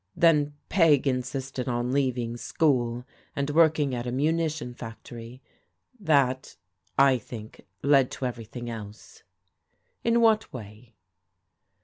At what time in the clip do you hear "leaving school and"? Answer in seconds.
1.91-3.51